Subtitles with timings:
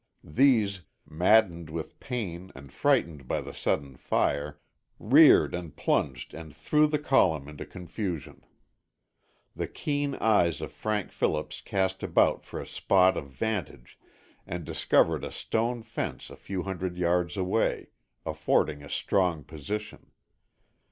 [0.23, 4.59] These, maddened with pain and frightened by the sudden fire,
[4.97, 8.43] reared and plunged and threw the column into confusion.
[9.55, 13.99] The keen eyes of Frank Phillips cast about for a spot of vantage
[14.47, 17.89] and discovered a stone fence a few hundred yards away,
[18.25, 20.07] affording a strong position.